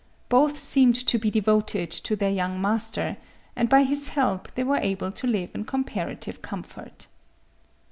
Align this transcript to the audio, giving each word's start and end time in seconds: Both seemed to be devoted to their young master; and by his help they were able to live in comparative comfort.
Both 0.29 0.57
seemed 0.57 0.95
to 0.95 1.19
be 1.19 1.29
devoted 1.29 1.91
to 1.91 2.15
their 2.15 2.31
young 2.31 2.59
master; 2.59 3.17
and 3.55 3.69
by 3.69 3.83
his 3.83 4.07
help 4.09 4.47
they 4.55 4.63
were 4.63 4.77
able 4.77 5.11
to 5.11 5.27
live 5.27 5.53
in 5.53 5.63
comparative 5.63 6.41
comfort. 6.41 7.05